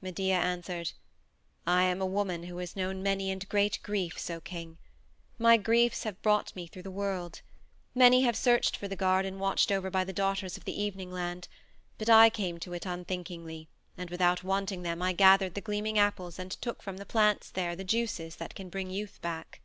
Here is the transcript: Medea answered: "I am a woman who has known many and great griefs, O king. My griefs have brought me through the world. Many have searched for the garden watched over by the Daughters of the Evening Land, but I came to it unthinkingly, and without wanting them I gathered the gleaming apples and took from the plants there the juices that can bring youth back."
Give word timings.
Medea 0.00 0.34
answered: 0.36 0.90
"I 1.64 1.84
am 1.84 2.00
a 2.02 2.04
woman 2.04 2.42
who 2.42 2.58
has 2.58 2.74
known 2.74 3.00
many 3.00 3.30
and 3.30 3.48
great 3.48 3.78
griefs, 3.84 4.28
O 4.28 4.40
king. 4.40 4.76
My 5.38 5.56
griefs 5.56 6.02
have 6.02 6.20
brought 6.20 6.56
me 6.56 6.66
through 6.66 6.82
the 6.82 6.90
world. 6.90 7.42
Many 7.94 8.22
have 8.22 8.34
searched 8.36 8.76
for 8.76 8.88
the 8.88 8.96
garden 8.96 9.38
watched 9.38 9.70
over 9.70 9.88
by 9.88 10.02
the 10.02 10.12
Daughters 10.12 10.56
of 10.56 10.64
the 10.64 10.82
Evening 10.82 11.12
Land, 11.12 11.46
but 11.96 12.10
I 12.10 12.28
came 12.28 12.58
to 12.58 12.72
it 12.72 12.86
unthinkingly, 12.86 13.68
and 13.96 14.10
without 14.10 14.42
wanting 14.42 14.82
them 14.82 15.00
I 15.00 15.12
gathered 15.12 15.54
the 15.54 15.60
gleaming 15.60 15.96
apples 15.96 16.40
and 16.40 16.50
took 16.50 16.82
from 16.82 16.96
the 16.96 17.06
plants 17.06 17.48
there 17.48 17.76
the 17.76 17.84
juices 17.84 18.34
that 18.34 18.56
can 18.56 18.70
bring 18.70 18.90
youth 18.90 19.22
back." 19.22 19.60